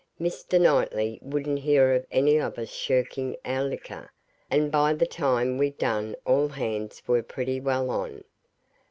[0.19, 0.59] Mr.
[0.59, 4.09] Knightley wouldn't hear of any of us shirking our liquor,
[4.49, 8.23] and by the time we'd done all hands were pretty well on.